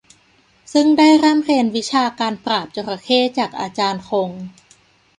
[0.73, 4.29] ซึ่งได้ร่ำเรียนวิชาการปราบจระเข้จากอาจารย์คง